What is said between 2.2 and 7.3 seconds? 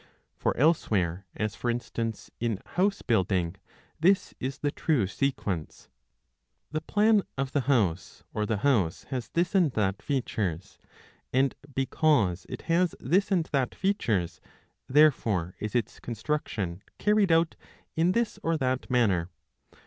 in house building, this is the true sequence. The plan